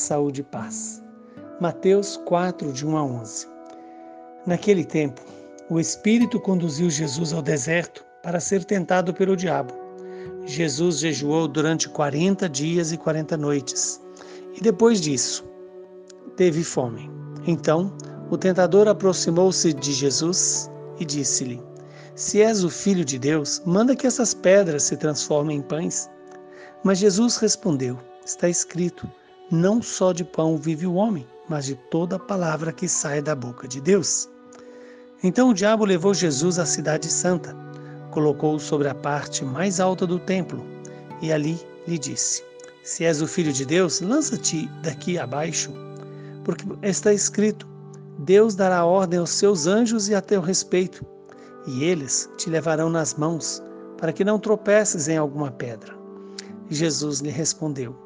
saúde 0.00 0.40
e 0.40 0.44
paz. 0.44 1.02
Mateus 1.60 2.16
4, 2.24 2.72
de 2.72 2.86
1 2.86 2.96
a 2.96 3.04
11. 3.04 3.46
Naquele 4.46 4.84
tempo, 4.84 5.20
o 5.70 5.78
Espírito 5.78 6.40
conduziu 6.40 6.90
Jesus 6.90 7.32
ao 7.32 7.40
deserto 7.40 8.04
para 8.22 8.40
ser 8.40 8.64
tentado 8.64 9.14
pelo 9.14 9.36
diabo. 9.36 9.72
Jesus 10.44 10.98
jejuou 10.98 11.46
durante 11.46 11.88
40 11.88 12.48
dias 12.48 12.92
e 12.92 12.96
40 12.96 13.36
noites, 13.36 14.00
e 14.56 14.60
depois 14.60 15.00
disso, 15.00 15.44
teve 16.36 16.64
fome. 16.64 17.10
Então, 17.46 17.96
o 18.30 18.36
tentador 18.36 18.88
aproximou-se 18.88 19.72
de 19.72 19.92
Jesus 19.92 20.70
e 20.98 21.04
disse-lhe: 21.04 21.62
Se 22.14 22.42
és 22.42 22.64
o 22.64 22.70
filho 22.70 23.04
de 23.04 23.18
Deus, 23.18 23.62
manda 23.64 23.94
que 23.94 24.06
essas 24.06 24.34
pedras 24.34 24.84
se 24.84 24.96
transformem 24.96 25.58
em 25.58 25.62
pães. 25.62 26.10
Mas 26.82 26.98
Jesus 26.98 27.36
respondeu: 27.36 27.98
Está 28.24 28.48
escrito: 28.48 29.08
Não 29.52 29.82
só 29.82 30.14
de 30.14 30.24
pão 30.24 30.56
vive 30.56 30.86
o 30.86 30.94
homem, 30.94 31.26
mas 31.46 31.66
de 31.66 31.74
toda 31.90 32.18
palavra 32.18 32.72
que 32.72 32.88
sai 32.88 33.20
da 33.20 33.34
boca 33.34 33.68
de 33.68 33.82
Deus. 33.82 34.26
Então 35.22 35.50
o 35.50 35.54
diabo 35.54 35.84
levou 35.84 36.14
Jesus 36.14 36.58
à 36.58 36.64
cidade 36.64 37.06
santa, 37.10 37.54
colocou-o 38.10 38.58
sobre 38.58 38.88
a 38.88 38.94
parte 38.94 39.44
mais 39.44 39.78
alta 39.78 40.06
do 40.06 40.18
templo 40.18 40.64
e 41.20 41.30
ali 41.30 41.60
lhe 41.86 41.98
disse: 41.98 42.42
Se 42.82 43.04
és 43.04 43.20
o 43.20 43.26
filho 43.26 43.52
de 43.52 43.66
Deus, 43.66 44.00
lança-te 44.00 44.66
daqui 44.82 45.18
abaixo, 45.18 45.70
porque 46.44 46.64
está 46.82 47.12
escrito: 47.12 47.68
Deus 48.20 48.54
dará 48.54 48.86
ordem 48.86 49.20
aos 49.20 49.32
seus 49.32 49.66
anjos 49.66 50.08
e 50.08 50.14
a 50.14 50.22
teu 50.22 50.40
respeito, 50.40 51.04
e 51.66 51.84
eles 51.84 52.26
te 52.38 52.48
levarão 52.48 52.88
nas 52.88 53.12
mãos, 53.12 53.62
para 53.98 54.14
que 54.14 54.24
não 54.24 54.38
tropeces 54.38 55.08
em 55.08 55.18
alguma 55.18 55.50
pedra. 55.50 55.94
Jesus 56.70 57.20
lhe 57.20 57.28
respondeu: 57.28 58.01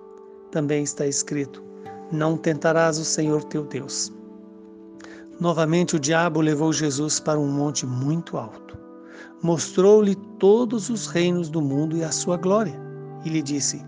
Também 0.57 0.85
está 0.85 1.07
escrito: 1.07 1.63
Não 2.11 2.35
tentarás 2.35 2.97
o 2.97 3.05
Senhor 3.05 3.45
teu 3.45 3.63
Deus. 3.63 4.11
Novamente 5.39 5.97
o 5.97 6.01
diabo 6.01 6.41
levou 6.41 6.73
Jesus 6.73 7.21
para 7.21 7.39
um 7.39 7.47
monte 7.47 7.85
muito 7.85 8.39
alto. 8.39 8.75
Mostrou-lhe 9.43 10.15
todos 10.39 10.89
os 10.89 11.09
reinos 11.09 11.51
do 11.51 11.61
mundo 11.61 11.95
e 11.95 12.03
a 12.03 12.11
sua 12.11 12.39
glória. 12.39 12.75
E 13.23 13.29
lhe 13.29 13.43
disse: 13.43 13.85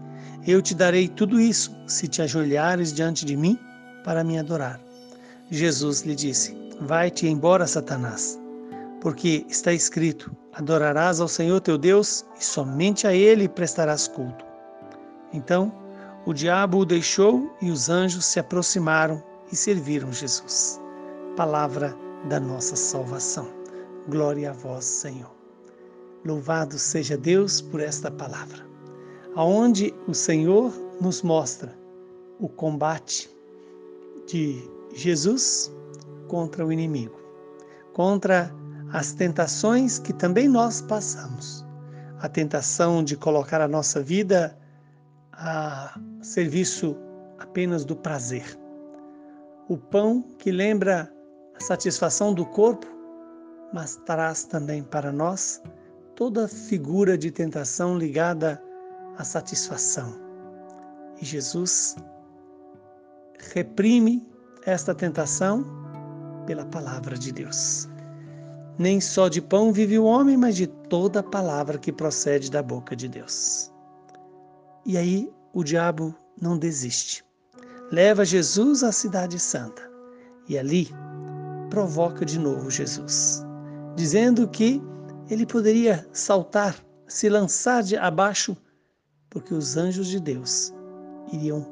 Eu 0.47 0.61
te 0.61 0.75
darei 0.75 1.09
tudo 1.09 1.41
isso 1.41 1.75
se 1.87 2.07
te 2.07 2.21
ajoelhares 2.21 2.93
diante 2.93 3.25
de 3.25 3.35
mim 3.35 3.59
para 4.05 4.23
me 4.23 4.39
adorar. 4.39 4.79
Jesus 5.51 6.03
lhe 6.03 6.15
disse: 6.15 6.55
Vai-te 6.83 7.27
embora, 7.27 7.67
Satanás, 7.67 8.39
porque 9.01 9.47
está 9.49 9.73
escrito: 9.73 10.31
Adorarás 10.53 11.19
ao 11.19 11.29
Senhor 11.29 11.63
teu 11.63 11.79
Deus 11.79 12.27
e 12.39 12.45
somente 12.45 13.07
a 13.07 13.15
ele 13.15 13.49
prestarás 13.49 14.07
culto. 14.07 14.45
Então 15.33 15.88
o 16.29 16.35
diabo 16.35 16.81
o 16.81 16.85
deixou 16.85 17.51
e 17.59 17.71
os 17.71 17.89
anjos 17.89 18.27
se 18.27 18.39
aproximaram 18.39 19.23
e 19.51 19.57
serviram 19.57 20.13
Jesus. 20.13 20.79
Palavra 21.35 21.97
da 22.29 22.39
nossa 22.39 22.77
salvação. 22.77 23.49
Glória 24.11 24.51
a 24.51 24.53
vós, 24.53 24.85
Senhor. 24.85 25.35
Louvado 26.27 26.79
seja 26.79 27.17
Deus 27.17 27.63
por 27.63 27.81
esta 27.81 28.11
palavra, 28.11 28.63
aonde 29.35 29.95
o 30.07 30.13
Senhor 30.13 30.71
nos 31.01 31.23
mostra 31.23 31.75
o 32.39 32.47
combate 32.47 33.35
de 34.27 34.71
Jesus 34.95 35.73
contra 36.27 36.67
o 36.67 36.71
inimigo, 36.71 37.19
contra 37.95 38.55
as 38.93 39.15
tentações 39.15 39.99
que 39.99 40.13
também 40.13 40.47
nós 40.47 40.83
passamos. 40.83 41.65
A 42.21 42.29
tentação 42.29 43.03
de 43.03 43.17
colocar 43.17 43.63
a 43.63 43.69
nossa 43.69 44.03
vida 44.03 44.58
a 45.39 45.99
serviço 46.21 46.97
apenas 47.39 47.85
do 47.85 47.97
prazer. 47.97 48.59
O 49.69 49.77
pão 49.77 50.23
que 50.39 50.51
lembra 50.51 51.13
a 51.55 51.61
satisfação 51.61 52.35
do 52.35 52.45
corpo, 52.45 52.87
mas 53.73 53.97
traz 54.05 54.45
também 54.45 54.83
para 54.83 55.13
nós 55.13 55.63
toda 56.17 56.49
figura 56.49 57.17
de 57.17 57.31
tentação 57.31 57.97
ligada 57.97 58.61
à 59.17 59.25
satisfação. 59.25 60.13
E 61.21 61.25
Jesus 61.25 61.95
reprime 63.53 64.27
esta 64.67 64.95
tentação 64.95 65.65
pela 66.47 66.65
palavra 66.67 67.17
de 67.17 67.31
Deus. 67.31 67.89
Nem 68.79 69.01
só 69.01 69.29
de 69.29 69.41
pão 69.41 69.73
vive 69.73 69.99
o 69.99 70.05
homem, 70.05 70.37
mas 70.37 70.57
de 70.57 70.67
toda 70.67 71.23
palavra 71.23 71.79
que 71.79 71.93
procede 71.93 72.51
da 72.51 72.63
boca 72.63 72.97
de 72.97 73.09
Deus. 73.09 73.73
E 74.89 74.97
aí 74.97 75.31
o 75.53 75.63
diabo 75.63 76.15
não 76.41 76.57
desiste. 76.57 77.23
Leva 77.93 78.25
Jesus 78.25 78.83
à 78.83 78.91
Cidade 78.91 79.39
Santa 79.39 79.83
e 80.49 80.57
ali 80.57 80.89
provoca 81.69 82.25
de 82.25 82.39
novo 82.39 82.71
Jesus, 82.71 83.45
dizendo 83.95 84.49
que 84.49 84.83
ele 85.29 85.45
poderia 85.45 86.09
saltar, 86.11 86.75
se 87.07 87.29
lançar 87.29 87.83
de 87.83 87.99
abaixo, 87.99 88.57
porque 89.29 89.53
os 89.53 89.77
anjos 89.77 90.07
de 90.07 90.19
Deus 90.19 90.73
iriam 91.35 91.67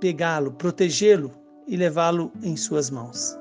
pegá-lo, 0.00 0.50
protegê-lo 0.50 1.30
e 1.68 1.76
levá-lo 1.76 2.32
em 2.42 2.56
suas 2.56 2.90
mãos, 2.90 3.38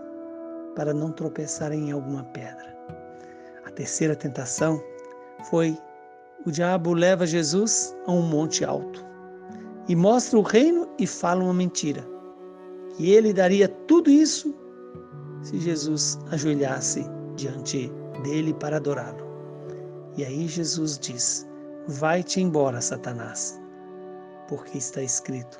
para 0.75 0.93
não 0.93 1.11
tropeçar 1.11 1.71
em 1.71 1.91
alguma 1.91 2.23
pedra. 2.25 2.77
A 3.65 3.71
terceira 3.71 4.15
tentação 4.15 4.79
foi 5.49 5.75
o 6.45 6.51
diabo 6.51 6.93
leva 6.93 7.27
Jesus 7.27 7.95
a 8.07 8.11
um 8.11 8.21
monte 8.21 8.63
alto 8.63 9.05
e 9.87 9.95
mostra 9.95 10.37
o 10.37 10.41
reino 10.41 10.87
e 10.97 11.05
fala 11.05 11.43
uma 11.43 11.53
mentira. 11.53 12.07
Que 12.95 13.11
ele 13.11 13.33
daria 13.33 13.67
tudo 13.87 14.09
isso 14.09 14.55
se 15.41 15.59
Jesus 15.59 16.19
ajoelhasse 16.31 17.05
diante 17.35 17.91
dele 18.23 18.53
para 18.53 18.77
adorá-lo. 18.77 19.27
E 20.15 20.23
aí 20.23 20.47
Jesus 20.47 20.97
diz: 20.97 21.47
Vai-te 21.87 22.41
embora, 22.41 22.81
Satanás, 22.81 23.59
porque 24.47 24.77
está 24.77 25.01
escrito: 25.01 25.59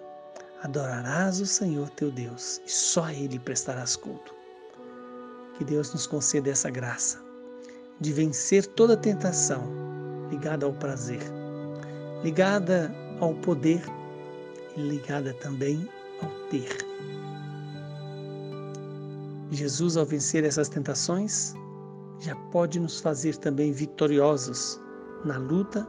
Adorarás 0.63 1.39
o 1.39 1.45
Senhor 1.45 1.89
teu 1.91 2.11
Deus 2.11 2.61
e 2.65 2.71
só 2.71 3.05
a 3.05 3.13
Ele 3.13 3.39
prestarás 3.39 3.95
culto. 3.95 4.33
Que 5.57 5.63
Deus 5.63 5.93
nos 5.93 6.07
conceda 6.07 6.49
essa 6.49 6.69
graça 6.69 7.19
de 7.99 8.13
vencer 8.13 8.65
toda 8.65 8.95
tentação 8.95 9.88
ligada 10.29 10.65
ao 10.65 10.73
prazer, 10.73 11.21
ligada 12.23 12.93
ao 13.19 13.33
poder 13.35 13.81
e 14.75 14.81
ligada 14.81 15.33
também 15.35 15.87
ao 16.21 16.29
ter. 16.49 16.77
Jesus, 19.51 19.97
ao 19.97 20.05
vencer 20.05 20.43
essas 20.43 20.69
tentações, 20.69 21.53
já 22.19 22.35
pode 22.51 22.79
nos 22.79 22.99
fazer 22.99 23.35
também 23.37 23.71
vitoriosos 23.71 24.79
na 25.25 25.37
luta 25.37 25.87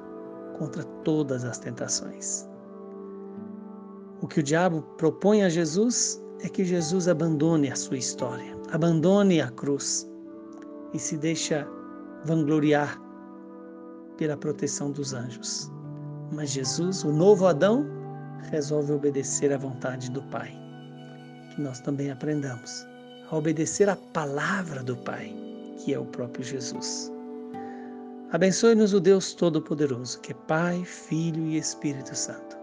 contra 0.58 0.82
todas 1.04 1.44
as 1.44 1.58
tentações. 1.58 2.48
O 4.22 4.28
que 4.28 4.40
o 4.40 4.42
diabo 4.42 4.82
propõe 4.96 5.42
a 5.42 5.48
Jesus 5.48 6.22
é 6.42 6.48
que 6.48 6.64
Jesus 6.64 7.08
abandone 7.08 7.70
a 7.70 7.76
sua 7.76 7.96
história, 7.96 8.56
abandone 8.70 9.40
a 9.40 9.50
cruz 9.50 10.10
e 10.92 10.98
se 10.98 11.16
deixa 11.16 11.66
vangloriar 12.24 13.00
pela 14.20 14.36
proteção 14.36 14.90
dos 14.90 15.14
anjos. 15.14 15.72
Mas 16.30 16.50
Jesus, 16.50 17.02
o 17.04 17.10
novo 17.10 17.46
Adão, 17.46 17.86
resolve 18.50 18.92
obedecer 18.92 19.50
à 19.50 19.56
vontade 19.56 20.10
do 20.10 20.22
Pai. 20.24 20.54
Que 21.54 21.62
nós 21.62 21.80
também 21.80 22.10
aprendamos 22.10 22.86
a 23.30 23.36
obedecer 23.36 23.88
à 23.88 23.96
palavra 23.96 24.82
do 24.82 24.94
Pai, 24.94 25.34
que 25.78 25.94
é 25.94 25.98
o 25.98 26.04
próprio 26.04 26.44
Jesus. 26.44 27.10
Abençoe-nos 28.30 28.92
o 28.92 29.00
Deus 29.00 29.32
Todo-Poderoso, 29.32 30.20
que 30.20 30.32
é 30.32 30.36
Pai, 30.46 30.84
Filho 30.84 31.46
e 31.46 31.56
Espírito 31.56 32.14
Santo. 32.14 32.59